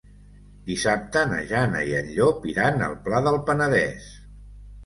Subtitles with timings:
[0.69, 4.13] Dissabte na Jana i en Llop iran al Pla del Penedès.